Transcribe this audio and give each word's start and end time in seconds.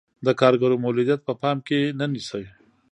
د 0.25 0.27
کارګرو 0.39 0.81
مولدیت 0.85 1.19
په 1.27 1.33
پام 1.41 1.57
کې 1.67 1.79
نه 1.99 2.05
نیسي. 2.13 2.45